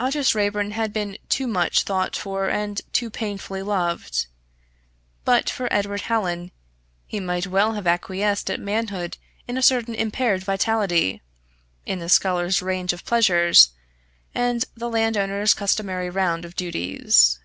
[0.00, 4.26] Aldous Raeburn had been too much thought for and too painfully loved.
[5.22, 6.50] But for Edward Hallin
[7.06, 11.20] he might well have acquiesced at manhood in a certain impaired vitality,
[11.84, 13.72] in the scholar's range of pleasures,
[14.34, 17.38] and the landowner's customary round of duties.